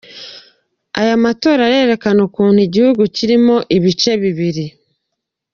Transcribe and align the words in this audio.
Aya 0.99 1.15
matora 1.23 1.61
arerekana 1.67 2.19
ukuntu 2.27 2.59
igihugu 2.67 3.01
kirimo 3.15 3.55
ibice 3.77 4.11
bibiri. 4.21 4.65